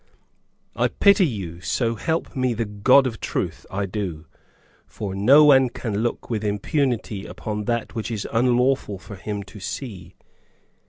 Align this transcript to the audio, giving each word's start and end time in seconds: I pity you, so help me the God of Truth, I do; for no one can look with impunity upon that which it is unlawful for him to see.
I 0.75 0.87
pity 0.87 1.27
you, 1.27 1.61
so 1.61 1.93
help 1.93 2.35
me 2.35 2.55
the 2.55 2.65
God 2.65 3.05
of 3.05 3.19
Truth, 3.19 3.67
I 3.69 3.85
do; 3.85 4.25
for 4.87 5.13
no 5.13 5.45
one 5.45 5.69
can 5.69 5.99
look 6.01 6.27
with 6.27 6.43
impunity 6.43 7.27
upon 7.27 7.65
that 7.65 7.93
which 7.93 8.09
it 8.09 8.15
is 8.15 8.27
unlawful 8.33 8.97
for 8.97 9.15
him 9.17 9.43
to 9.43 9.59
see. 9.59 10.15